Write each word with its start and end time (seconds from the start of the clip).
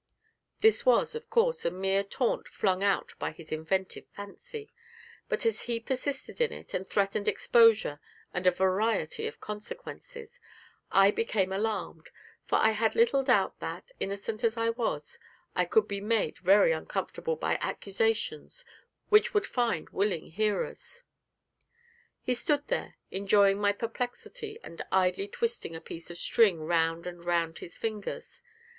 This 0.61 0.83
was, 0.83 1.13
of 1.13 1.29
course, 1.29 1.63
a 1.63 1.69
mere 1.69 2.03
taunt 2.03 2.47
flung 2.47 2.83
out 2.83 3.13
by 3.19 3.29
his 3.31 3.51
inventive 3.51 4.07
fancy; 4.07 4.67
but 5.29 5.45
as 5.45 5.61
he 5.65 5.79
persisted 5.79 6.41
in 6.41 6.51
it, 6.51 6.73
and 6.73 6.89
threatened 6.89 7.27
exposure 7.27 7.99
and 8.33 8.47
a 8.47 8.51
variety 8.51 9.27
of 9.27 9.39
consequences, 9.39 10.39
I 10.91 11.11
became 11.11 11.51
alarmed, 11.51 12.09
for 12.47 12.55
I 12.55 12.71
had 12.71 12.95
little 12.95 13.21
doubt 13.21 13.59
that, 13.59 13.91
innocent 13.99 14.43
as 14.43 14.57
I 14.57 14.71
was, 14.71 15.19
I 15.55 15.65
could 15.65 15.87
be 15.87 16.01
made 16.01 16.39
very 16.39 16.71
uncomfortable 16.71 17.35
by 17.35 17.59
accusations 17.61 18.65
which 19.09 19.35
would 19.35 19.45
find 19.45 19.91
willing 19.91 20.31
hearers. 20.31 21.03
He 22.23 22.33
stood 22.33 22.65
there 22.69 22.95
enjoying 23.11 23.59
my 23.61 23.71
perplexity 23.71 24.57
and 24.63 24.83
idly 24.91 25.27
twisting 25.27 25.75
a 25.75 25.79
piece 25.79 26.09
of 26.09 26.17
string 26.17 26.57
round 26.61 27.05
and 27.05 27.23
round 27.23 27.59
his 27.59 27.77
fingers. 27.77 28.41